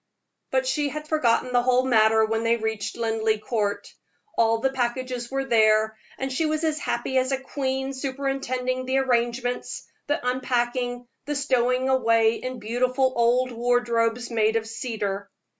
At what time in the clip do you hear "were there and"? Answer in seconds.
5.29-6.33